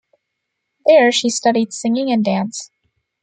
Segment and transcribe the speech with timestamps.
[0.87, 2.71] There she studied singing and dance.